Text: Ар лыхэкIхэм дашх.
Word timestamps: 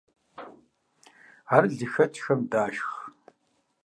Ар 1.55 1.63
лыхэкIхэм 1.75 2.41
дашх. 2.51 2.89